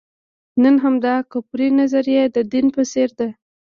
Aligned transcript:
نن 0.61 0.75
همدا 0.83 1.15
کفري 1.31 1.67
نظریه 1.79 2.23
د 2.35 2.37
دین 2.51 2.65
په 2.75 2.81
څېر 2.91 3.09
ده. 3.19 3.27